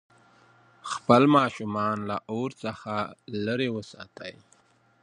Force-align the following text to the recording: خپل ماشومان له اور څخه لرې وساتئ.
خپل 0.91 1.21
ماشومان 1.37 1.97
له 2.09 2.17
اور 2.35 2.49
څخه 2.63 2.95
لرې 3.45 3.69
وساتئ. 3.75 4.33